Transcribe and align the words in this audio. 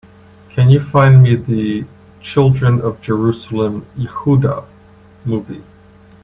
Can 0.49 0.71
you 0.71 0.79
find 0.79 1.21
me 1.21 1.35
the 1.35 1.85
Children 2.21 2.81
of 2.81 3.01
Jerusalem: 3.03 3.85
Yehuda 3.95 4.65
movie? 5.25 5.63